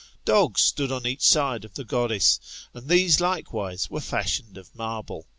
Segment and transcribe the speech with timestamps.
[0.25, 2.39] Dogs stood on each side of the goddess,
[2.73, 5.27] and these likewise were fashioned of marble.